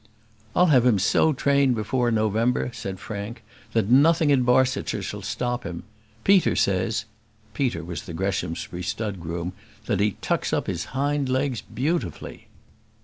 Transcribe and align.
"I'll 0.55 0.65
have 0.73 0.83
him 0.83 0.97
so 0.97 1.31
trained 1.31 1.75
before 1.75 2.09
November," 2.09 2.71
said 2.73 2.99
Frank, 2.99 3.43
"that 3.73 3.87
nothing 3.91 4.31
in 4.31 4.41
Barsetshire 4.41 5.03
shall 5.03 5.21
stop 5.21 5.63
him. 5.63 5.83
Peter 6.23 6.55
says" 6.55 7.05
Peter 7.53 7.83
was 7.85 8.01
the 8.01 8.13
Greshamsbury 8.15 8.81
stud 8.81 9.19
groom 9.19 9.53
"that 9.85 9.99
he 9.99 10.17
tucks 10.19 10.53
up 10.53 10.65
his 10.65 10.85
hind 10.97 11.29
legs 11.29 11.61
beautifully." 11.61 12.47